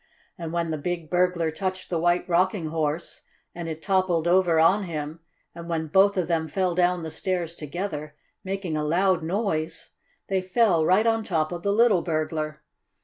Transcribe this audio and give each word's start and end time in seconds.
And 0.35 0.51
when 0.51 0.71
the 0.71 0.79
big 0.79 1.11
burglar 1.11 1.51
touched 1.51 1.91
the 1.91 1.99
White 1.99 2.27
Rocking 2.27 2.69
Horse, 2.69 3.21
and 3.53 3.67
it 3.67 3.83
toppled 3.83 4.27
over 4.27 4.59
on 4.59 4.85
him, 4.85 5.19
and 5.53 5.69
when 5.69 5.85
both 5.85 6.17
of 6.17 6.27
them 6.27 6.47
fell 6.47 6.73
down 6.73 7.03
the 7.03 7.11
stairs 7.11 7.53
together, 7.53 8.15
making 8.43 8.75
a 8.75 8.83
loud 8.83 9.21
noise, 9.21 9.91
they 10.27 10.41
fell 10.41 10.83
right 10.83 11.05
on 11.05 11.23
top 11.23 11.51
of 11.51 11.61
the 11.61 11.71
little 11.71 12.01
burglar. 12.01 12.63